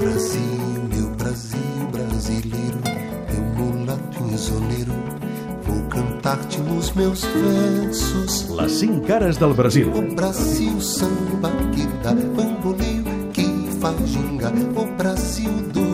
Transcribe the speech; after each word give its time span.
Brasil, 0.00 0.40
meu 0.94 1.10
Brasil 1.10 1.60
brasileiro, 1.92 2.78
meu 3.30 3.66
mulato 3.66 4.24
insoleiro, 4.32 4.94
vou 5.62 5.82
cantar-te 5.90 6.58
nos 6.60 6.90
meus 6.94 7.22
versos. 7.22 8.48
Les 8.48 8.72
cinc 8.72 9.06
cares 9.06 9.36
del 9.36 9.52
Brasil. 9.52 9.92
O 9.94 10.14
Brasil 10.14 10.80
samba 10.80 11.50
que 11.74 11.86
dá 12.02 12.14
bamboleo, 12.14 13.04
que 13.34 13.44
fa 13.78 13.92
ginga, 14.06 14.50
o 14.74 14.86
Brasil 14.96 15.50
do. 15.70 15.89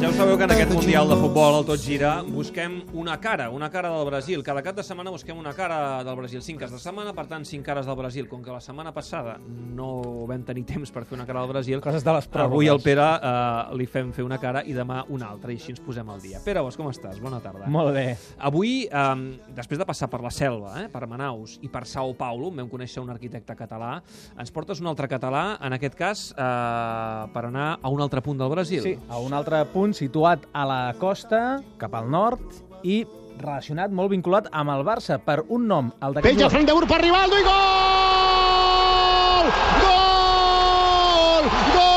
Ja 0.00 0.08
ho 0.08 0.12
sabeu 0.12 0.36
que 0.36 0.44
en 0.44 0.52
aquest 0.52 0.72
Mundial 0.72 1.08
de 1.08 1.16
Futbol, 1.16 1.54
al 1.58 1.64
Tot 1.66 1.80
Gira, 1.80 2.22
busquem 2.22 2.82
una 2.92 3.18
cara, 3.20 3.48
una 3.50 3.70
cara 3.70 3.88
del 3.90 4.04
Brasil. 4.06 4.42
Cada 4.44 4.62
cap 4.62 4.76
de 4.76 4.82
setmana 4.84 5.10
busquem 5.10 5.36
una 5.38 5.52
cara 5.56 6.02
del 6.04 6.16
Brasil. 6.16 6.42
Cinc 6.42 6.60
cares 6.60 6.72
de 6.72 6.80
setmana, 6.82 7.12
per 7.16 7.24
tant, 7.26 7.44
cinc 7.48 7.64
cares 7.66 7.86
del 7.86 7.96
Brasil. 7.96 8.26
Com 8.28 8.42
que 8.42 8.52
la 8.52 8.60
setmana 8.64 8.92
passada 8.96 9.38
no 9.44 10.26
vam 10.28 10.44
tenir 10.44 10.64
temps 10.68 10.92
per 10.92 11.04
fer 11.04 11.16
una 11.18 11.26
cara 11.26 11.40
del 11.44 11.52
Brasil, 11.52 11.80
Coses 11.84 12.04
de 12.04 12.14
les 12.16 12.28
pròrrogues. 12.28 12.52
avui 12.52 12.68
al 12.68 12.80
Pere 12.84 13.06
eh, 13.16 13.76
li 13.76 13.86
fem 13.86 14.12
fer 14.12 14.24
una 14.24 14.38
cara 14.38 14.62
i 14.64 14.72
demà 14.76 15.02
una 15.08 15.28
altra, 15.32 15.52
i 15.52 15.56
així 15.60 15.72
ens 15.72 15.80
posem 15.84 16.08
al 16.10 16.20
dia. 16.20 16.40
Pere, 16.44 16.64
com 16.76 16.88
estàs? 16.90 17.20
Bona 17.20 17.40
tarda. 17.44 17.66
Molt 17.66 17.92
bé. 17.94 18.16
Avui, 18.38 18.86
eh, 18.86 19.14
després 19.56 19.78
de 19.80 19.88
passar 19.88 20.08
per 20.12 20.20
la 20.24 20.30
Selva, 20.30 20.82
eh, 20.82 20.88
per 20.88 21.06
Manaus 21.06 21.58
i 21.62 21.68
per 21.68 21.84
Sao 21.86 22.14
Paulo, 22.14 22.50
vam 22.50 22.68
conèixer 22.68 23.02
un 23.02 23.10
arquitecte 23.10 23.56
català, 23.56 24.00
ens 24.38 24.50
portes 24.50 24.80
un 24.80 24.86
altre 24.88 25.08
català, 25.08 25.58
en 25.60 25.72
aquest 25.72 25.94
cas, 25.94 26.30
eh, 26.32 27.28
per 27.32 27.44
anar 27.46 27.78
a 27.82 27.88
un 27.88 28.00
altre 28.00 28.20
punt 28.22 28.38
del 28.38 28.50
Brasil. 28.50 28.82
Sí, 28.82 28.98
a 29.08 29.18
un 29.18 29.32
altre 29.32 29.64
punt 29.74 29.92
situat 29.98 30.46
a 30.54 30.62
la 30.70 30.80
costa, 31.02 31.58
cap 31.82 31.94
al 31.98 32.06
nord, 32.10 32.38
i 32.86 33.02
relacionat, 33.40 33.90
molt 33.90 34.10
vinculat 34.14 34.46
amb 34.54 34.70
el 34.70 34.84
Barça, 34.86 35.18
per 35.18 35.40
un 35.50 35.66
nom, 35.66 35.90
el 36.00 36.14
d'aquest 36.14 36.30
Pella 36.30 36.46
jugador. 36.46 36.54
frente 36.54 36.70
a 36.70 36.74
Ur 36.78 36.86
per 36.86 37.00
Rivaldo 37.02 37.34
i 37.40 37.42
gol! 37.48 39.46
Gol! 39.82 41.44
Gol! 41.74 41.92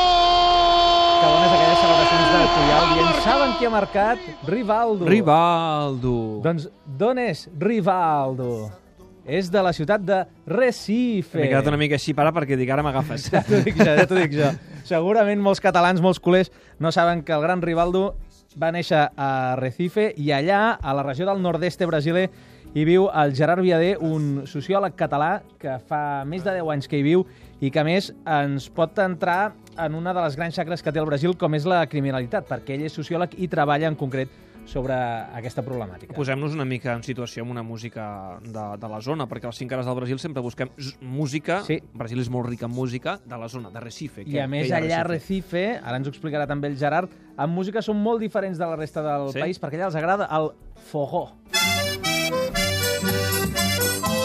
que 1.18 1.28
dones 1.28 1.52
aquelles 1.54 1.80
celebracions 1.84 2.28
de 2.34 2.42
Puyol 2.56 2.86
dient 2.96 3.22
saben 3.28 3.52
qui 3.60 3.66
ha 3.66 3.70
marcat? 3.74 4.20
Rivaldo. 4.50 5.04
Rivaldo. 5.10 6.16
Doncs 6.46 6.68
d'on 7.00 7.18
és 7.28 7.40
Rivaldo? 7.60 8.52
És 9.28 9.50
de 9.52 9.60
la 9.62 9.74
ciutat 9.76 10.02
de 10.08 10.22
Recife. 10.48 11.36
M'he 11.42 11.50
quedat 11.52 11.68
una 11.68 11.76
mica 11.80 11.98
així, 12.00 12.14
para, 12.16 12.32
perquè 12.32 12.56
dic, 12.56 12.70
ara 12.72 12.84
m'agafes. 12.86 13.28
Ja 13.34 13.42
t'ho 13.44 13.60
dic 13.66 13.76
jo, 13.76 13.90
ja 13.92 14.06
t'ho 14.08 14.16
dic 14.22 14.32
jo. 14.38 14.52
Segurament 14.88 15.42
molts 15.44 15.60
catalans, 15.60 16.00
molts 16.00 16.20
culers, 16.24 16.48
no 16.80 16.94
saben 16.96 17.26
que 17.28 17.34
el 17.36 17.42
gran 17.44 17.60
Rivaldo 17.62 18.14
va 18.56 18.70
néixer 18.72 19.10
a 19.20 19.32
Recife 19.60 20.14
i 20.16 20.32
allà, 20.32 20.78
a 20.80 20.94
la 20.96 21.04
regió 21.04 21.28
del 21.28 21.42
nord-est 21.44 21.84
brasiler, 21.90 22.30
hi 22.72 22.86
viu 22.88 23.10
el 23.12 23.34
Gerard 23.36 23.66
Viader, 23.66 23.98
un 24.00 24.46
sociòleg 24.48 24.96
català 24.96 25.42
que 25.60 25.76
fa 25.90 26.24
més 26.24 26.46
de 26.46 26.56
10 26.56 26.72
anys 26.72 26.88
que 26.88 27.02
hi 27.02 27.04
viu 27.04 27.26
i 27.60 27.72
que, 27.74 27.84
més, 27.84 28.14
ens 28.24 28.70
pot 28.72 28.96
entrar 29.04 29.54
en 29.76 29.96
una 29.98 30.14
de 30.16 30.24
les 30.24 30.40
grans 30.40 30.56
xacres 30.56 30.84
que 30.84 30.94
té 30.96 31.04
el 31.04 31.10
Brasil, 31.10 31.36
com 31.36 31.58
és 31.58 31.68
la 31.68 31.84
criminalitat, 31.92 32.48
perquè 32.48 32.78
ell 32.78 32.88
és 32.88 32.96
sociòleg 32.96 33.36
i 33.44 33.52
treballa 33.52 33.92
en 33.92 34.00
concret 34.00 34.32
sobre 34.68 34.94
aquesta 35.38 35.64
problemàtica. 35.66 36.14
Posem-nos 36.18 36.54
una 36.54 36.66
mica 36.68 36.94
en 36.98 37.04
situació 37.08 37.46
amb 37.46 37.54
una 37.56 37.64
música 37.64 38.38
de, 38.44 38.66
de 38.78 38.90
la 38.92 39.00
zona, 39.02 39.26
perquè 39.32 39.48
a 39.48 39.52
les 39.54 39.60
cinc 39.62 39.72
cares 39.72 39.88
del 39.88 39.96
Brasil 39.96 40.20
sempre 40.20 40.44
busquem 40.44 40.70
música. 41.02 41.62
Sí. 41.68 41.80
Brasil 41.96 42.20
és 42.20 42.30
molt 42.34 42.50
ric 42.52 42.66
en 42.68 42.72
música 42.76 43.18
de 43.26 43.40
la 43.40 43.48
zona, 43.50 43.72
de 43.72 43.80
Recife. 43.84 44.28
I 44.28 44.40
a 44.44 44.48
més, 44.52 44.70
allà 44.76 45.02
a 45.02 45.08
Recife, 45.08 45.66
ara 45.80 45.98
ens 46.02 46.08
ho 46.10 46.14
explicarà 46.14 46.46
també 46.50 46.68
el 46.68 46.78
Gerard, 46.78 47.16
amb 47.38 47.56
música 47.56 47.82
són 47.82 48.02
molt 48.04 48.20
diferents 48.24 48.60
de 48.60 48.68
la 48.68 48.76
resta 48.76 49.02
del 49.06 49.32
Sí? 49.34 49.40
país, 49.40 49.60
perquè 49.62 49.80
allà 49.80 49.88
els 49.92 49.96
agrada 49.96 50.28
el 50.38 50.52
fogó. 50.92 51.30
Es 53.78 54.17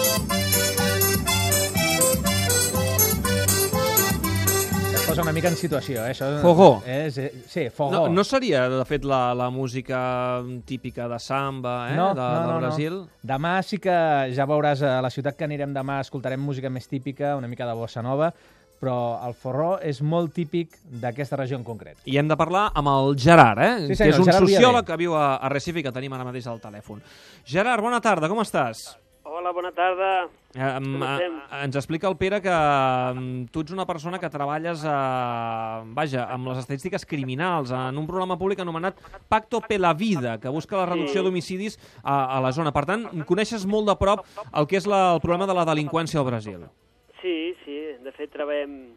posa 5.12 5.22
una 5.22 5.32
mica 5.32 5.50
en 5.52 5.56
situació, 5.60 6.06
eh? 6.06 6.14
Això 6.14 6.28
Fogó. 6.40 6.70
És, 6.88 7.18
eh, 7.18 7.44
sí, 7.48 7.66
fogó. 7.70 7.92
No, 7.92 8.08
no 8.08 8.24
seria, 8.24 8.64
de 8.70 8.84
fet, 8.88 9.04
la, 9.04 9.34
la 9.36 9.50
música 9.50 10.42
típica 10.64 11.08
de 11.08 11.18
samba, 11.20 11.90
eh? 11.92 11.96
No, 11.96 12.14
de, 12.14 12.20
no, 12.20 12.40
no, 12.40 12.48
del 12.48 12.64
Brasil? 12.64 12.96
No. 13.02 13.20
Demà 13.34 13.58
sí 13.66 13.78
que 13.82 13.92
ja 14.32 14.48
veuràs 14.48 14.80
a 14.86 14.96
la 15.04 15.10
ciutat 15.12 15.36
que 15.36 15.44
anirem 15.44 15.74
demà, 15.76 16.00
escoltarem 16.00 16.40
música 16.40 16.72
més 16.72 16.88
típica, 16.88 17.36
una 17.36 17.50
mica 17.50 17.68
de 17.68 17.76
bossa 17.76 18.02
nova, 18.02 18.32
però 18.82 18.96
el 19.28 19.36
forró 19.38 19.76
és 19.84 20.00
molt 20.02 20.32
típic 20.34 20.80
d'aquesta 21.02 21.36
regió 21.38 21.60
en 21.60 21.66
concret. 21.66 22.00
I 22.08 22.16
hem 22.18 22.32
de 22.32 22.38
parlar 22.40 22.70
amb 22.74 22.90
el 22.96 23.14
Gerard, 23.20 23.60
eh? 23.60 23.74
Sí, 23.84 23.92
que 23.92 24.00
senyor, 24.00 24.16
és 24.16 24.24
un 24.24 24.32
Gerard 24.32 24.48
sociòleg 24.48 24.88
que 24.88 25.00
viu 25.04 25.14
a, 25.18 25.36
a 25.36 25.52
Recife 25.52 25.84
i 25.84 25.86
que 25.86 25.94
tenim 25.94 26.16
ara 26.16 26.26
mateix 26.26 26.48
al 26.50 26.58
telèfon. 26.62 27.04
Gerard, 27.44 27.84
bona 27.84 28.00
tarda, 28.02 28.32
com 28.32 28.40
estàs? 28.42 28.82
Bona 28.82 28.96
tarda. 28.96 29.01
Eh, 30.54 30.60
em, 30.60 30.84
Com 30.92 31.02
estem? 31.06 31.36
eh, 31.40 31.64
ens 31.64 31.76
explica 31.80 32.08
el 32.10 32.16
Pere 32.20 32.40
que 32.44 32.52
em, 32.52 33.46
tu 33.48 33.62
ets 33.64 33.72
una 33.72 33.86
persona 33.88 34.18
que 34.20 34.28
treballes 34.28 34.82
a, 34.84 35.82
vaja, 35.96 36.26
amb 36.34 36.50
les 36.50 36.58
estadístiques 36.60 37.06
criminals 37.08 37.72
en 37.72 37.96
un 37.96 38.06
programa 38.06 38.36
públic 38.36 38.60
anomenat 38.60 38.98
Pacto 39.32 39.62
per 39.64 39.78
la 39.80 39.94
Vida, 39.94 40.38
que 40.38 40.52
busca 40.52 40.76
la 40.76 40.86
reducció 40.86 41.22
Sí. 41.22 41.24
d'homicidis 41.24 41.78
a, 42.02 42.36
a 42.36 42.40
la 42.44 42.52
zona. 42.52 42.72
Per 42.72 42.84
tant, 42.84 43.06
coneixes 43.24 43.64
molt 43.66 43.88
de 43.88 43.96
prop 43.96 44.26
el 44.52 44.66
que 44.68 44.76
és 44.76 44.86
la, 44.86 45.14
el 45.14 45.20
problema 45.24 45.46
de 45.48 45.54
la 45.56 45.64
delinqüència 45.64 46.20
al 46.20 46.26
Brasil. 46.28 46.66
Sí, 47.22 47.54
sí, 47.64 47.78
de 48.02 48.12
fet 48.12 48.32
treballem 48.32 48.92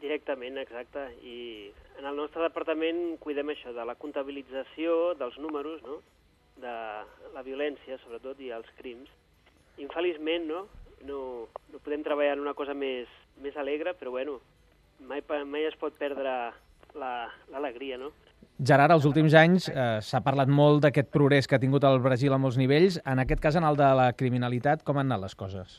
directament, 0.00 0.58
exacte, 0.58 1.06
i 1.24 1.70
en 1.98 2.04
el 2.08 2.16
nostre 2.16 2.42
departament 2.42 3.16
cuidem 3.20 3.48
això, 3.52 3.72
de 3.76 3.84
la 3.84 3.94
comptabilització 3.94 5.14
dels 5.20 5.38
números, 5.38 5.80
no?, 5.84 6.00
de 6.60 6.72
la 7.32 7.42
violència, 7.42 7.96
sobretot, 8.04 8.36
i 8.40 8.50
els 8.52 8.66
crims. 8.76 9.08
Infeliçment, 9.80 10.46
no?, 10.48 10.66
no, 11.08 11.20
no 11.72 11.78
podem 11.80 12.02
treballar 12.04 12.34
en 12.36 12.42
una 12.44 12.52
cosa 12.54 12.74
més, 12.76 13.08
més 13.40 13.56
alegre, 13.56 13.94
però 13.96 14.12
bueno, 14.12 14.38
mai, 15.00 15.22
mai 15.48 15.64
es 15.64 15.76
pot 15.80 15.94
perdre 15.96 16.52
la- 16.94 17.30
l'alegria, 17.50 17.96
no? 17.98 18.10
Gerard, 18.60 18.92
els 18.92 19.06
últims 19.08 19.32
anys 19.32 19.70
eh, 19.72 20.00
s'ha 20.04 20.20
parlat 20.20 20.50
molt 20.52 20.82
d'aquest 20.84 21.08
progrés 21.08 21.46
que 21.48 21.56
ha 21.56 21.62
tingut 21.62 21.84
el 21.88 21.98
Brasil 22.04 22.32
a 22.32 22.38
molts 22.38 22.58
nivells. 22.60 22.98
En 23.08 23.18
aquest 23.22 23.40
cas, 23.40 23.56
en 23.56 23.64
el 23.64 23.78
de 23.78 23.88
la 23.96 24.10
criminalitat, 24.12 24.82
com 24.84 25.00
han 25.00 25.08
anat 25.08 25.22
les 25.24 25.34
coses? 25.34 25.78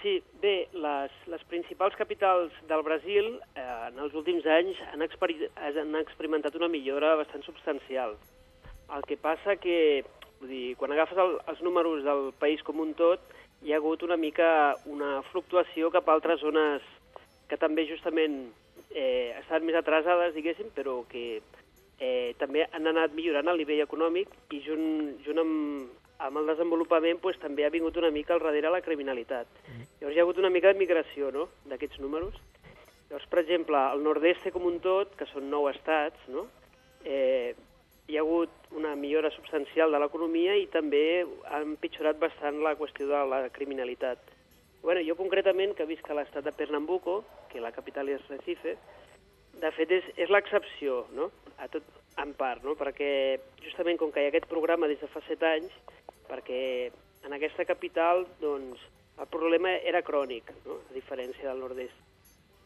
Sí, 0.00 0.22
bé, 0.40 0.68
les, 0.72 1.12
les 1.32 1.44
principals 1.48 1.94
capitals 1.96 2.52
del 2.68 2.82
Brasil 2.84 3.28
eh, 3.56 3.88
en 3.90 4.00
els 4.00 4.16
últims 4.16 4.44
anys 4.48 4.80
han, 4.92 5.04
experi 5.04 5.36
han 5.56 5.94
experimentat 6.00 6.56
una 6.56 6.68
millora 6.72 7.14
bastant 7.20 7.44
substancial. 7.44 8.16
El 8.94 9.04
que 9.08 9.16
passa 9.20 9.56
que, 9.60 10.04
vull 10.44 10.52
dir, 10.52 10.76
quan 10.76 10.92
agafes 10.92 11.18
el, 11.18 11.38
els 11.48 11.62
números 11.64 12.04
del 12.04 12.28
país 12.38 12.62
com 12.62 12.82
un 12.84 12.92
tot, 12.98 13.22
hi 13.64 13.72
ha 13.72 13.80
hagut 13.80 14.02
una 14.04 14.18
mica 14.20 14.76
una 14.92 15.22
fluctuació 15.32 15.90
cap 15.90 16.08
a 16.08 16.14
altres 16.18 16.42
zones 16.44 16.84
que 17.48 17.56
també 17.56 17.86
justament 17.88 18.52
eh, 18.92 19.32
estan 19.40 19.64
més 19.64 19.76
atrasades, 19.78 20.34
diguéssim, 20.36 20.68
però 20.76 21.02
que 21.08 21.40
eh, 21.98 22.34
també 22.38 22.66
han 22.70 22.86
anat 22.92 23.14
millorant 23.16 23.48
el 23.48 23.60
nivell 23.62 23.84
econòmic 23.84 24.32
i 24.52 24.60
junt, 24.64 25.14
junt 25.24 25.40
amb, 25.40 25.92
amb 26.24 26.40
el 26.40 26.50
desenvolupament 26.52 27.20
pues, 27.22 27.40
també 27.40 27.64
ha 27.64 27.72
vingut 27.72 27.96
una 28.00 28.12
mica 28.12 28.36
al 28.36 28.44
darrere 28.44 28.72
la 28.72 28.82
criminalitat. 28.84 29.48
Llavors 30.00 30.16
hi 30.16 30.20
ha 30.20 30.26
hagut 30.26 30.40
una 30.42 30.52
mica 30.52 30.72
de 30.72 30.80
migració 30.80 31.30
no? 31.32 31.48
d'aquests 31.70 32.02
números. 32.04 32.36
Llavors, 33.08 33.28
per 33.30 33.40
exemple, 33.44 33.80
el 33.96 34.04
nord-est 34.04 34.50
com 34.52 34.68
un 34.68 34.80
tot, 34.84 35.16
que 35.16 35.28
són 35.32 35.48
nou 35.50 35.68
estats, 35.72 36.28
no? 36.28 36.48
eh, 37.04 37.54
hi 38.08 38.18
ha 38.18 38.24
hagut 38.24 38.63
una 38.74 38.94
millora 38.98 39.30
substancial 39.30 39.92
de 39.92 40.00
l'economia 40.02 40.56
i 40.58 40.66
també 40.72 41.24
ha 41.46 41.60
empitjorat 41.62 42.18
bastant 42.18 42.60
la 42.62 42.74
qüestió 42.78 43.06
de 43.08 43.22
la 43.30 43.40
criminalitat. 43.54 44.18
Bueno, 44.82 45.00
jo 45.06 45.16
concretament, 45.16 45.72
que 45.78 45.86
visc 45.88 46.10
a 46.10 46.16
l'estat 46.18 46.44
de 46.44 46.52
Pernambuco, 46.52 47.22
que 47.52 47.62
la 47.62 47.72
capital 47.72 48.10
és 48.12 48.26
Recife, 48.28 48.76
de 49.62 49.70
fet 49.72 49.94
és, 49.96 50.10
és 50.20 50.32
l'excepció, 50.34 51.04
no? 51.16 51.30
A 51.62 51.70
tot, 51.72 51.86
en 52.20 52.34
part, 52.36 52.64
no? 52.66 52.74
Perquè 52.76 53.38
justament 53.62 53.96
com 54.00 54.12
que 54.12 54.20
hi 54.20 54.28
ha 54.28 54.34
aquest 54.34 54.50
programa 54.50 54.90
des 54.90 55.00
de 55.00 55.08
fa 55.08 55.22
set 55.28 55.42
anys, 55.46 55.72
perquè 56.28 56.90
en 57.24 57.32
aquesta 57.32 57.64
capital, 57.64 58.26
doncs, 58.42 58.82
el 59.16 59.30
problema 59.30 59.70
era 59.86 60.02
crònic, 60.02 60.50
no? 60.66 60.80
a 60.90 60.94
diferència 60.94 61.46
del 61.46 61.62
nord-est. 61.62 62.00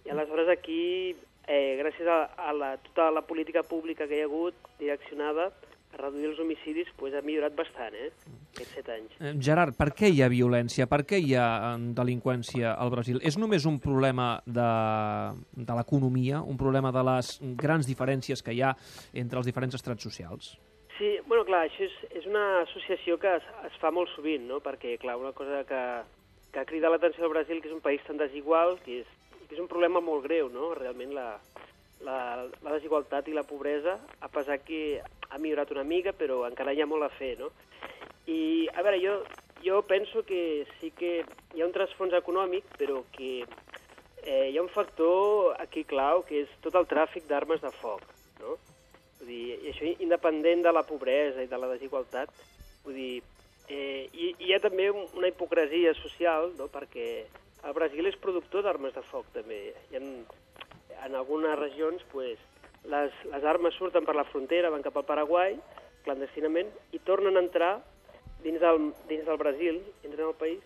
I 0.06 0.12
aleshores 0.14 0.48
aquí, 0.48 1.14
eh, 1.46 1.76
gràcies 1.80 2.08
a, 2.08 2.22
a 2.40 2.54
la, 2.56 2.70
tota 2.88 3.10
la 3.12 3.22
política 3.28 3.62
pública 3.62 4.08
que 4.08 4.16
hi 4.16 4.22
ha 4.24 4.28
hagut 4.30 4.70
direccionada 4.80 5.50
reduir 5.98 6.30
els 6.30 6.38
homicidis, 6.42 6.88
pues, 6.96 7.14
ha 7.14 7.22
millorat 7.26 7.56
bastant, 7.58 7.94
eh? 7.94 8.08
Aquests 8.54 8.74
set 8.76 8.88
anys. 8.94 9.18
Eh, 9.20 9.34
Gerard, 9.44 9.76
per 9.78 9.90
què 9.98 10.10
hi 10.12 10.22
ha 10.22 10.30
violència? 10.32 10.86
Per 10.90 11.02
què 11.08 11.20
hi 11.22 11.34
ha 11.38 11.76
delinqüència 11.98 12.74
al 12.74 12.92
Brasil? 12.94 13.20
És 13.22 13.38
només 13.40 13.66
un 13.70 13.78
problema 13.82 14.30
de, 14.46 14.70
de 15.58 15.78
l'economia, 15.78 16.42
un 16.42 16.58
problema 16.60 16.92
de 16.94 17.04
les 17.10 17.34
grans 17.60 17.88
diferències 17.90 18.42
que 18.42 18.54
hi 18.56 18.62
ha 18.62 18.74
entre 19.12 19.42
els 19.42 19.50
diferents 19.50 19.78
estrats 19.78 20.06
socials? 20.06 20.56
Sí, 20.98 21.12
bueno, 21.30 21.44
clar, 21.46 21.62
això 21.68 21.84
és, 21.86 21.94
és 22.18 22.24
una 22.26 22.62
associació 22.64 23.20
que 23.22 23.36
es, 23.38 23.44
es 23.68 23.76
fa 23.78 23.92
molt 23.94 24.10
sovint, 24.16 24.48
no? 24.50 24.58
Perquè, 24.64 24.96
clar, 24.98 25.14
una 25.20 25.30
cosa 25.36 25.62
que, 25.68 25.82
que 26.54 26.66
crida 26.66 26.90
l'atenció 26.90 27.26
al 27.26 27.34
Brasil, 27.36 27.60
que 27.62 27.70
és 27.70 27.76
un 27.76 27.84
país 27.84 28.02
tan 28.06 28.18
desigual, 28.18 28.80
que 28.82 29.04
és, 29.04 29.12
que 29.44 29.54
és 29.54 29.62
un 29.62 29.70
problema 29.70 30.02
molt 30.02 30.26
greu, 30.26 30.50
no? 30.50 30.72
Realment 30.74 31.14
la, 31.14 31.28
la, 32.06 32.46
la 32.62 32.72
desigualtat 32.76 33.28
i 33.28 33.34
la 33.36 33.42
pobresa, 33.46 33.98
a 34.20 34.28
pesar 34.28 34.60
que 34.60 35.00
ha 35.30 35.38
millorat 35.38 35.70
una 35.74 35.84
mica, 35.84 36.12
però 36.12 36.44
encara 36.48 36.72
hi 36.72 36.80
ha 36.82 36.86
molt 36.86 37.04
a 37.04 37.10
fer, 37.18 37.34
no? 37.40 37.50
I, 38.28 38.68
a 38.74 38.82
veure, 38.84 39.00
jo, 39.02 39.14
jo 39.64 39.80
penso 39.88 40.22
que 40.24 40.66
sí 40.80 40.90
que 40.96 41.24
hi 41.54 41.62
ha 41.62 41.66
un 41.66 41.72
trasfons 41.72 42.14
econòmic, 42.14 42.64
però 42.78 43.02
que 43.12 43.44
eh, 44.22 44.50
hi 44.50 44.56
ha 44.58 44.62
un 44.62 44.68
factor 44.72 45.56
aquí 45.60 45.84
clau 45.84 46.22
que 46.28 46.42
és 46.44 46.52
tot 46.64 46.76
el 46.76 46.86
tràfic 46.90 47.26
d'armes 47.28 47.60
de 47.64 47.72
foc, 47.80 48.04
no? 48.42 48.56
Vull 49.18 49.32
dir, 49.32 49.58
i 49.64 49.72
això 49.72 49.88
independent 49.98 50.62
de 50.62 50.72
la 50.72 50.84
pobresa 50.86 51.42
i 51.42 51.50
de 51.50 51.58
la 51.58 51.70
desigualtat, 51.72 52.30
vull 52.84 52.94
dir, 52.94 53.22
eh, 53.68 54.06
i, 54.12 54.34
hi 54.38 54.52
ha 54.54 54.60
també 54.62 54.90
un- 54.90 55.08
una 55.18 55.28
hipocresia 55.32 55.94
social, 55.98 56.52
no?, 56.56 56.68
perquè 56.72 57.24
el 57.66 57.74
Brasil 57.74 58.06
és 58.06 58.16
productor 58.22 58.62
d'armes 58.62 58.94
de 58.94 59.02
foc, 59.02 59.26
també. 59.34 59.72
Hi 59.90 59.96
ha, 59.98 60.02
en 61.06 61.14
algunes 61.14 61.58
regions, 61.58 62.02
pues, 62.12 62.38
les, 62.88 63.12
les 63.32 63.44
armes 63.44 63.74
surten 63.78 64.06
per 64.06 64.16
la 64.16 64.26
frontera, 64.28 64.70
van 64.70 64.84
cap 64.84 64.96
al 64.96 65.06
Paraguai, 65.08 65.58
clandestinament, 66.06 66.70
i 66.92 67.00
tornen 67.04 67.36
a 67.36 67.44
entrar 67.44 67.72
dins 68.44 68.60
del, 68.62 68.92
dins 69.10 69.26
del 69.26 69.40
Brasil, 69.40 69.80
entren 70.04 70.28
al 70.28 70.38
país, 70.38 70.62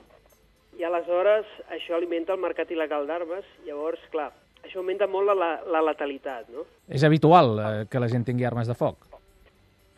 i 0.79 0.85
aleshores 0.89 1.49
això 1.75 1.97
alimenta 1.97 2.33
el 2.33 2.41
mercat 2.41 2.71
il·legal 2.73 3.07
d'armes, 3.09 3.49
llavors, 3.67 4.01
clar, 4.13 4.31
això 4.63 4.81
augmenta 4.81 5.09
molt 5.11 5.29
la, 5.29 5.37
la, 5.37 5.51
la 5.77 5.83
letalitat, 5.91 6.49
no? 6.53 6.65
És 6.89 7.05
habitual 7.05 7.59
eh, 7.59 7.73
que 7.91 8.01
la 8.01 8.09
gent 8.13 8.25
tingui 8.29 8.47
armes 8.49 8.71
de 8.71 8.79
foc. 8.79 9.09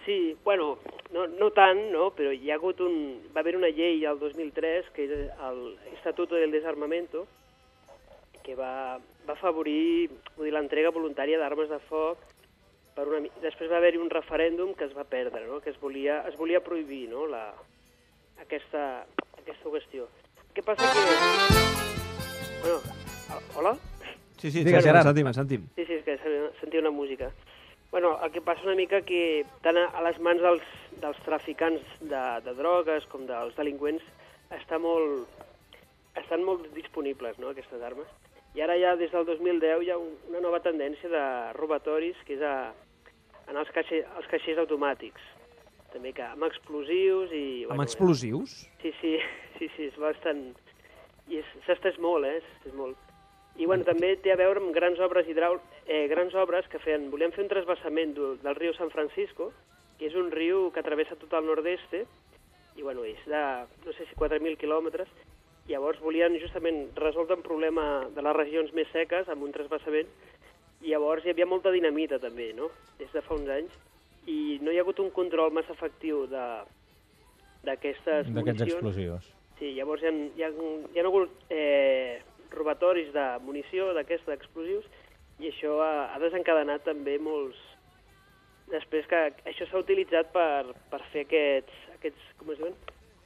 Sí, 0.05 0.37
bueno, 0.45 0.79
no, 1.15 1.27
no 1.27 1.49
tant, 1.57 1.79
no? 1.93 2.11
però 2.17 2.33
hi 2.35 2.51
ha 2.51 2.59
hagut 2.59 2.81
un... 2.85 2.97
va 3.33 3.41
haver 3.41 3.55
una 3.57 3.71
llei 3.73 4.05
al 4.05 4.19
2003, 4.21 4.91
que 4.93 5.07
és 5.07 5.13
l'Estatuto 5.15 6.37
del 6.37 6.53
Desarmamento, 6.53 7.25
que 8.45 8.57
va, 8.59 8.99
va 9.29 9.35
afavorir 9.37 10.11
l'entrega 10.39 10.91
voluntària 10.95 11.39
d'armes 11.41 11.69
de 11.71 11.79
foc 11.89 12.19
per 12.95 13.07
una... 13.09 13.23
Després 13.43 13.71
va 13.71 13.79
haver-hi 13.81 13.99
un 13.99 14.11
referèndum 14.13 14.75
que 14.79 14.85
es 14.89 14.95
va 14.97 15.05
perdre, 15.05 15.47
no? 15.49 15.61
que 15.61 15.71
es 15.71 15.81
volia, 15.81 16.21
es 16.29 16.37
volia 16.39 16.61
prohibir 16.65 17.09
no? 17.11 17.27
la, 17.27 17.47
aquesta, 18.43 19.05
aquesta 19.41 19.71
qüestió. 19.73 20.09
Què 20.55 20.63
passa 20.63 20.87
que... 20.95 21.05
Bueno, 22.63 22.81
hola? 23.57 23.75
Sí, 24.39 24.51
sí, 24.51 24.63
Digues, 24.65 24.85
Gerard. 24.85 25.07
sentim, 25.09 25.33
sentim. 25.33 25.67
Sí, 25.77 25.85
sí, 25.89 25.99
és 25.99 26.05
que 26.05 26.17
se- 26.19 26.51
sentia 26.61 26.81
una 26.81 26.91
música. 26.93 27.31
Bueno, 27.91 28.19
el 28.25 28.31
que 28.33 28.41
passa 28.43 28.65
una 28.67 28.75
mica 28.75 29.01
que 29.07 29.45
tant 29.63 29.79
a, 29.79 29.87
a 29.95 30.03
les 30.03 30.19
mans 30.21 30.41
dels, 30.43 30.65
dels 31.01 31.19
traficants 31.25 31.83
de, 32.01 32.23
de 32.45 32.55
drogues 32.59 33.07
com 33.13 33.27
dels 33.29 33.55
delinqüents 33.57 34.03
està 34.55 34.79
molt, 34.83 35.29
estan 36.19 36.43
molt 36.45 36.67
disponibles, 36.75 37.39
no?, 37.39 37.53
aquestes 37.55 37.83
armes. 37.83 38.11
I 38.55 38.63
ara 38.63 38.77
ja, 38.79 38.95
des 38.97 39.11
del 39.11 39.25
2010, 39.27 39.83
hi 39.83 39.91
ha 39.91 39.99
un, 39.99 40.13
una 40.31 40.41
nova 40.45 40.61
tendència 40.63 41.11
de 41.11 41.23
robatoris, 41.57 42.19
que 42.27 42.37
és 42.37 42.43
a, 42.47 42.71
en 43.51 43.59
els, 43.59 43.71
caixer, 43.75 44.05
els 44.19 44.29
caixers 44.31 44.61
automàtics. 44.63 45.25
També 45.95 46.13
que 46.15 46.23
amb 46.27 46.47
explosius 46.47 47.35
i... 47.35 47.47
Amb 47.71 47.83
explosius? 47.83 48.61
Sí, 48.83 48.95
sí, 49.01 49.17
sí, 49.59 49.71
sí, 49.75 49.89
és 49.91 49.99
bastant... 49.99 50.47
I 51.33 51.41
s'ha 51.65 51.75
estès 51.75 51.99
molt, 52.05 52.29
eh? 52.29 52.39
S'ha 52.63 52.75
molt. 52.79 52.99
I 53.57 53.67
bueno, 53.71 53.87
també 53.87 54.13
té 54.23 54.33
a 54.35 54.39
veure 54.39 54.61
amb 54.61 54.75
grans 54.75 55.03
obres 55.03 55.27
hidràul... 55.31 55.59
eh, 55.87 56.05
grans 56.11 56.35
obres 56.39 56.67
que 56.71 56.83
feien... 56.83 57.09
Volien 57.11 57.35
fer 57.35 57.47
un 57.47 57.51
trasbassament 57.51 58.15
del, 58.15 58.39
del 58.43 58.59
riu 58.59 58.75
San 58.79 58.91
Francisco, 58.95 59.51
que 59.99 60.11
és 60.11 60.15
un 60.19 60.31
riu 60.35 60.69
que 60.75 60.83
travessa 60.87 61.19
tot 61.19 61.35
el 61.39 61.47
nord-est, 61.51 61.95
i 62.75 62.83
bueno, 62.83 63.03
és 63.07 63.23
de, 63.31 63.43
no 63.87 63.95
sé 63.95 64.07
si 64.07 64.19
4.000 64.19 64.59
quilòmetres, 64.59 65.11
llavors 65.69 66.01
volien 66.05 66.37
justament 66.41 66.91
resoldre 66.99 67.39
un 67.39 67.47
problema 67.47 68.05
de 68.15 68.23
les 68.23 68.37
regions 68.37 68.73
més 68.77 68.91
seques 68.93 69.29
amb 69.33 69.47
un 69.47 69.55
trasbassament, 69.55 70.11
i 70.85 70.93
llavors 70.93 71.25
hi 71.25 71.33
havia 71.33 71.49
molta 71.49 71.73
dinamita 71.73 72.19
també, 72.21 72.53
no?, 72.57 72.69
des 72.99 73.13
de 73.13 73.23
fa 73.25 73.35
uns 73.35 73.49
anys, 73.49 73.73
i 74.29 74.59
no 74.65 74.73
hi 74.73 74.79
ha 74.79 74.85
hagut 74.85 75.01
un 75.01 75.11
control 75.13 75.53
massa 75.53 75.73
efectiu 75.73 76.27
d'aquestes 76.29 77.65
D'aquests 77.65 78.35
municions. 78.35 78.73
explosius. 78.73 79.33
Sí, 79.59 79.73
llavors 79.77 80.03
hi 80.03 80.11
ha, 80.11 80.13
hi 80.13 80.45
ha, 80.45 80.51
hi 80.93 81.01
ha 81.01 81.05
hagut 81.07 81.55
eh, 81.55 82.21
robatoris 82.55 83.13
de 83.15 83.27
munició 83.45 83.93
d'aquests 83.97 84.29
d'explosius 84.29 84.87
i 85.43 85.51
això 85.51 85.77
ha, 85.83 85.95
ha 86.15 86.21
desencadenat 86.23 86.85
també 86.87 87.19
molts... 87.19 87.61
Després 88.73 89.05
que 89.11 89.19
això 89.45 89.67
s'ha 89.69 89.83
utilitzat 89.83 90.31
per, 90.33 90.73
per 90.89 91.03
fer 91.13 91.27
aquests, 91.27 91.81
aquests, 91.99 92.29
com 92.41 92.55
es 92.55 92.61
diuen? 92.63 92.77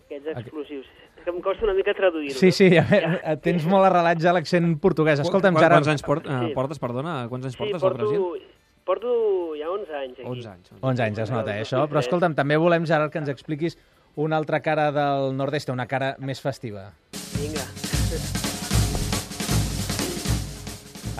Aquests 0.08 0.32
explosius. 0.32 0.88
És 1.04 1.07
que 1.24 1.30
em 1.30 1.40
costa 1.40 1.64
una 1.64 1.74
mica 1.74 1.94
traduir-ho. 1.94 2.38
Sí, 2.38 2.50
sí, 2.52 2.68
a 2.76 2.84
veure, 2.88 3.36
tens 3.44 3.64
molt 3.66 3.84
arrelat 3.86 4.18
ja 4.22 4.32
l'accent 4.32 4.78
portuguès. 4.80 5.20
Escolta'm, 5.20 5.54
Quan- 5.54 5.64
Gerard, 5.64 5.82
Quants 5.84 5.88
anys 5.94 6.02
port, 6.02 6.26
eh, 6.26 6.38
Sí. 6.48 6.54
portes, 6.54 6.78
perdona? 6.78 7.26
Quants 7.28 7.44
anys 7.46 7.54
Sí, 7.54 7.58
portes 7.58 7.80
porto, 7.80 8.02
al 8.02 8.08
Brasil? 8.08 8.48
porto 8.84 9.54
ja 9.58 9.70
11 9.70 9.94
anys 9.94 10.18
aquí. 10.18 10.28
11 10.28 10.48
anys. 10.48 10.70
11 10.80 11.02
anys 11.02 11.18
es 11.18 11.30
nota, 11.30 11.58
eh, 11.58 11.62
això. 11.62 11.86
Però 11.88 11.98
escolta'm, 12.00 12.34
també 12.34 12.56
volem, 12.56 12.86
Gerard, 12.86 13.12
que 13.12 13.18
ens 13.18 13.28
expliquis 13.28 13.76
una 14.16 14.36
altra 14.36 14.60
cara 14.60 14.90
del 14.92 15.36
nord-est, 15.36 15.68
una 15.70 15.86
cara 15.86 16.16
més 16.18 16.40
festiva. 16.40 16.92
Vinga. 17.38 17.62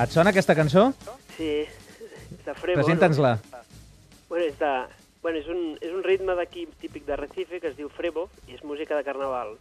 Et 0.03 0.11
sona 0.15 0.31
aquesta 0.31 0.55
cançó? 0.55 0.93
Sí, 1.37 1.65
és 1.67 2.45
de 2.47 2.55
Frevo. 2.55 2.79
Presenta'ns-la. 2.81 3.33
No? 3.37 3.59
Bueno, 4.29 4.45
és, 4.45 4.59
de, 4.61 4.73
bueno, 5.23 5.39
és, 5.39 5.49
un, 5.49 5.79
és 5.81 5.91
un 5.93 6.05
ritme 6.05 6.35
d'aquí 6.39 6.67
típic 6.81 7.05
de 7.09 7.17
Recife 7.17 7.59
que 7.61 7.69
es 7.73 7.77
diu 7.77 7.89
Frevo 7.89 8.29
i 8.47 8.55
és 8.55 8.63
música 8.65 8.97
de 8.97 9.03
carnaval. 9.07 9.57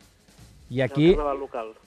I 0.70 0.82
aquí, 0.84 1.14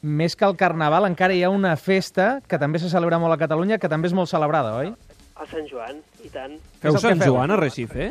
més 0.01 0.37
que 0.37 0.47
el 0.49 0.57
Carnaval, 0.57 1.05
encara 1.05 1.35
hi 1.37 1.43
ha 1.45 1.51
una 1.53 1.75
festa 1.77 2.41
que 2.49 2.59
també 2.59 2.81
se 2.81 2.89
celebra 2.89 3.19
molt 3.21 3.37
a 3.37 3.41
Catalunya, 3.43 3.77
que 3.79 3.91
també 3.93 4.09
és 4.09 4.17
molt 4.17 4.31
celebrada, 4.31 4.73
oi? 4.81 4.95
El 5.41 5.49
Sant 5.51 5.69
Joan, 5.69 6.01
i 6.25 6.33
tant. 6.33 6.57
Feu 6.81 6.97
Sant 6.97 7.21
feu. 7.21 7.35
Joan 7.35 7.53
a 7.53 7.59
Recife? 7.61 8.11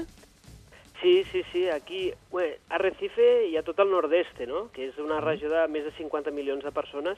Sí, 1.01 1.23
sí, 1.31 1.41
sí, 1.51 1.67
aquí... 1.73 2.11
Bé, 2.33 2.59
a 2.69 2.77
Recife 2.81 3.29
hi 3.47 3.55
ha 3.57 3.63
tot 3.65 3.79
el 3.81 3.89
nord-est, 3.89 4.41
no?, 4.49 4.67
que 4.75 4.89
és 4.89 4.97
una 5.01 5.21
regió 5.23 5.49
de 5.49 5.65
més 5.73 5.87
de 5.87 5.93
50 5.97 6.33
milions 6.35 6.65
de 6.65 6.73
persones. 6.75 7.17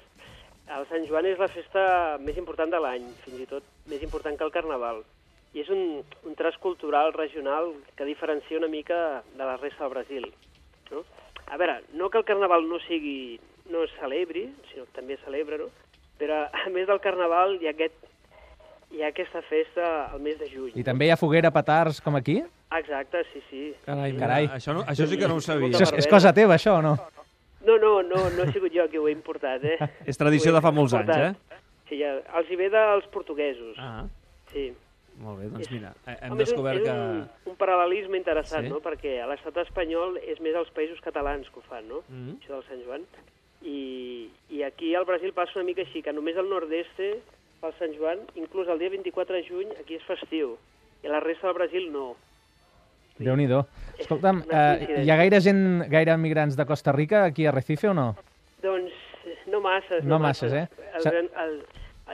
El 0.72 0.86
Sant 0.88 1.08
Joan 1.10 1.28
és 1.28 1.42
la 1.42 1.50
festa 1.52 1.84
més 2.24 2.38
important 2.40 2.72
de 2.72 2.80
l'any, 2.80 3.08
fins 3.26 3.42
i 3.44 3.50
tot 3.50 3.66
més 3.92 4.04
important 4.06 4.38
que 4.38 4.48
el 4.48 4.54
Carnaval. 4.56 5.02
I 5.52 5.66
és 5.66 5.72
un, 5.74 6.06
un 6.24 6.38
tras 6.40 6.56
cultural 6.64 7.12
regional 7.12 7.74
que 7.98 8.08
diferencia 8.08 8.60
una 8.62 8.72
mica 8.72 9.24
de 9.36 9.44
la 9.44 9.58
resta 9.58 9.84
del 9.84 9.96
Brasil. 9.98 10.30
No? 10.92 11.04
A 11.52 11.58
veure, 11.60 11.82
no 12.00 12.10
que 12.10 12.18
el 12.22 12.26
Carnaval 12.26 12.64
no 12.70 12.80
sigui 12.88 13.40
no 13.72 13.84
es 13.86 13.92
celebri, 14.00 14.46
sinó 14.72 14.86
que 14.88 14.96
també 14.98 15.14
es 15.18 15.24
celebra, 15.26 15.58
no? 15.60 15.68
però 16.22 16.44
a 16.48 16.70
més 16.72 16.86
del 16.88 17.00
Carnaval 17.04 17.56
hi 17.62 17.68
ha, 17.68 17.72
aquest, 17.76 17.96
hi 18.94 19.02
ha 19.04 19.08
aquesta 19.12 19.42
festa 19.48 19.88
al 20.14 20.20
mes 20.22 20.38
de 20.40 20.48
juny. 20.52 20.72
I 20.78 20.84
també 20.86 21.08
hi 21.08 21.12
ha 21.14 21.18
foguera, 21.18 21.50
petards, 21.56 22.00
com 22.06 22.16
aquí? 22.20 22.36
Exacte, 22.78 23.24
sí, 23.34 23.42
sí. 23.50 23.62
Carai, 23.88 24.14
Carai. 24.20 24.48
Això, 24.60 24.76
no, 24.78 24.84
això 24.88 25.08
sí 25.10 25.18
que 25.20 25.28
no 25.28 25.40
ho 25.40 25.42
sabia. 25.44 25.72
Això 25.74 25.88
és, 25.90 26.06
és 26.06 26.08
cosa 26.12 26.32
teva, 26.34 26.56
això, 26.60 26.78
o 26.78 26.84
no? 26.86 26.94
No, 27.66 27.76
no, 27.82 28.02
no, 28.06 28.22
no 28.38 28.44
he 28.46 28.52
sigut 28.54 28.72
jo 28.74 28.86
qui 28.90 28.98
ho 29.02 29.08
he 29.10 29.12
importat, 29.16 29.66
eh? 29.66 29.78
És 30.10 30.18
tradició 30.18 30.54
de 30.56 30.62
fa 30.64 30.72
molts 30.74 30.94
anys, 30.98 31.10
importat. 31.10 31.60
Sí, 31.90 31.98
ja, 32.00 32.14
els 32.40 32.48
hi 32.54 32.56
ve 32.62 32.70
dels 32.74 33.10
portuguesos, 33.12 33.76
Ah, 33.82 34.06
sí. 34.54 34.70
molt 35.22 35.42
bé, 35.42 35.50
doncs 35.52 35.70
mira, 35.74 35.92
eh, 36.08 36.16
hem 36.22 36.32
Home, 36.32 36.32
és 36.32 36.32
un- 36.32 36.38
descobert 36.46 36.80
és 36.80 36.88
que... 36.88 36.94
un, 36.96 37.20
un 37.20 37.41
paral·lelisme 37.62 38.18
interessant, 38.18 38.66
Sí. 38.66 38.72
no? 38.74 38.80
Perquè 38.82 39.20
a 39.22 39.28
l'estat 39.30 39.58
espanyol 39.64 40.18
és 40.26 40.42
més 40.42 40.58
els 40.58 40.72
països 40.76 41.00
catalans 41.06 41.48
que 41.50 41.62
ho 41.62 41.68
fan, 41.70 41.86
no? 41.88 42.02
Mm. 42.10 42.40
Això 42.42 42.58
del 42.58 42.66
Sant 42.68 42.82
Joan. 42.86 43.06
I, 43.62 44.30
I 44.50 44.64
aquí 44.66 44.96
al 44.98 45.06
Brasil 45.06 45.34
passa 45.38 45.60
una 45.60 45.68
mica 45.70 45.84
així, 45.86 46.02
que 46.02 46.14
només 46.14 46.36
al 46.42 46.50
nord-est 46.50 46.98
fa 47.62 47.70
el 47.70 47.76
Sant 47.78 47.94
Joan, 47.98 48.24
inclús 48.36 48.68
el 48.74 48.80
dia 48.82 48.90
24 48.90 49.38
de 49.38 49.44
juny 49.46 49.70
aquí 49.80 50.00
és 50.00 50.06
festiu, 50.10 50.56
i 51.04 51.08
a 51.08 51.12
la 51.14 51.20
resta 51.22 51.46
del 51.48 51.58
Brasil 51.60 51.92
no. 51.94 52.16
Déu-n'hi-do. 53.22 53.60
Escolta'm, 54.02 54.42
Una 54.50 54.62
eh, 54.82 55.04
hi 55.04 55.12
ha 55.14 55.18
gaire 55.20 55.40
gent, 55.46 55.84
gaire 55.92 56.16
migrants 56.18 56.58
de 56.58 56.66
Costa 56.66 56.92
Rica 56.96 57.26
aquí 57.28 57.46
a 57.46 57.52
Recife 57.54 57.92
o 57.92 57.94
no? 57.94 58.16
Doncs 58.64 58.96
no 59.52 59.62
masses. 59.62 60.04
No 60.04 60.18
masses, 60.18 60.54
eh? 60.54 60.68
El, 60.98 61.08
el, 61.12 61.30
el, 61.44 61.54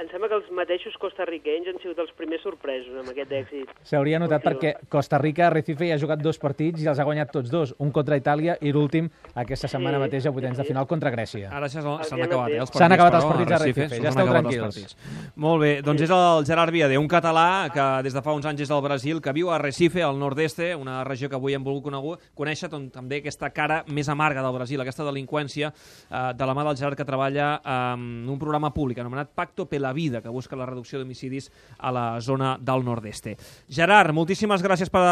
em 0.01 0.09
sembla 0.11 0.29
que 0.29 0.37
els 0.37 0.49
mateixos 0.53 0.95
costarriquenys 1.01 1.71
han 1.71 1.79
sigut 1.81 1.99
els 2.03 2.11
primers 2.17 2.43
sorpresos 2.45 2.95
amb 3.01 3.11
aquest 3.11 3.31
èxit. 3.39 3.71
S'hauria 3.87 4.19
notat 4.21 4.43
perquè 4.45 4.73
Costa 4.91 5.17
Rica, 5.21 5.49
Recife, 5.53 5.87
hi 5.87 5.93
ha 5.95 5.99
jugat 6.01 6.21
dos 6.21 6.37
partits 6.41 6.83
i 6.83 6.89
els 6.89 6.99
ha 6.99 7.05
guanyat 7.07 7.31
tots 7.33 7.49
dos. 7.53 7.73
Un 7.83 7.91
contra 7.95 8.17
Itàlia 8.19 8.57
i 8.61 8.73
l'últim 8.75 9.09
aquesta 9.33 9.69
setmana 9.71 9.97
Sí, 9.97 10.03
mateix 10.05 10.27
a 10.27 10.33
vuitens 10.35 10.57
de 10.57 10.63
sí. 10.63 10.71
final 10.73 10.87
contra 10.87 11.11
Grècia. 11.13 11.49
Ara 11.49 11.69
ja 11.69 11.81
s'han 11.81 12.21
acabat, 12.27 12.51
eh, 12.51 12.59
els 12.61 12.69
partits. 12.69 12.81
S'han 12.81 12.95
acabat 12.97 13.17
els 13.17 13.25
partits 13.25 13.51
a 13.51 13.55
a 13.55 13.59
Recife, 13.63 13.87
se'ls 13.89 14.03
ja 14.03 14.09
esteu 14.09 14.27
tranquils. 14.27 14.97
Molt 15.35 15.61
bé, 15.61 15.71
doncs 15.81 16.01
és 16.05 16.13
el 16.13 16.45
Gerard 16.45 16.73
Viade, 16.73 16.97
un 16.97 17.07
català 17.07 17.69
que 17.73 17.87
des 18.03 18.13
de 18.13 18.21
fa 18.21 18.33
uns 18.33 18.45
anys 18.45 18.61
és 18.61 18.69
del 18.69 18.81
Brasil, 18.81 19.21
que 19.21 19.33
viu 19.33 19.49
a 19.49 19.57
Recife, 19.57 20.03
al 20.03 20.19
nord-est, 20.19 20.59
una 20.77 21.03
regió 21.03 21.29
que 21.29 21.35
avui 21.35 21.53
hem 21.53 21.63
volgut 21.63 21.87
conegut, 21.87 22.21
conèixer 22.35 22.69
doncs, 22.69 22.91
també 22.91 23.21
aquesta 23.21 23.49
cara 23.49 23.83
més 23.87 24.09
amarga 24.09 24.41
del 24.41 24.53
Brasil, 24.53 24.81
aquesta 24.81 25.05
delinqüència 25.07 25.71
eh, 25.71 26.33
de 26.33 26.45
la 26.45 26.53
mà 26.53 26.65
del 26.67 26.77
Gerard 26.77 26.97
que 26.97 27.05
treballa 27.05 27.61
en 27.63 28.27
un 28.29 28.39
programa 28.39 28.73
públic 28.73 28.99
anomenat 28.99 29.33
Pacto 29.33 29.65
per 29.65 29.86
la 29.87 29.95
Vida, 29.95 30.21
que 30.21 30.33
busca 30.33 30.59
la 30.59 30.67
reducció 30.67 30.99
d'homicidis 30.99 31.49
a 31.79 31.93
la 31.95 32.05
zona 32.21 32.55
del 32.59 32.83
nord-est. 32.85 33.31
Gerard, 33.71 34.13
moltíssimes 34.15 34.63
gràcies 34.65 34.91
per 34.93 35.03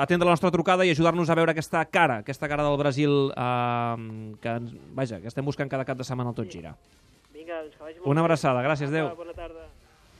atendre 0.00 0.28
la 0.28 0.34
nostra 0.34 0.52
trucada 0.54 0.86
i 0.88 0.92
ajudar-nos 0.94 1.30
a 1.30 1.38
veure 1.38 1.54
aquesta 1.54 1.84
cara, 1.92 2.22
aquesta 2.24 2.48
cara 2.50 2.64
del 2.66 2.80
Brasil 2.80 3.30
eh, 3.30 4.34
que, 4.42 4.56
vaja, 4.96 5.20
que 5.20 5.30
estem 5.30 5.46
buscant 5.46 5.70
cada 5.70 5.86
cap 5.88 6.00
de 6.00 6.08
setmana 6.08 6.32
al 6.32 6.38
Tot 6.38 6.50
Gira. 6.50 6.74
Vinga, 7.32 7.62
doncs 7.62 7.76
que 7.76 7.84
vagi 7.84 8.00
molt 8.00 8.10
Una 8.14 8.24
abraçada, 8.24 8.64
gràcies, 8.64 8.90
adéu. 8.90 9.12
Bona 9.18 9.36
tarda. 9.36 9.61